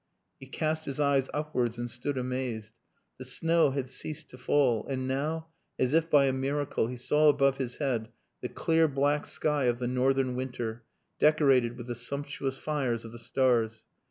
[0.39, 2.73] He cast his eyes upwards and stood amazed.
[3.19, 7.29] The snow had ceased to fall, and now, as if by a miracle, he saw
[7.29, 8.09] above his head
[8.41, 10.81] the clear black sky of the northern winter,
[11.19, 13.85] decorated with the sumptuous fires of the stars.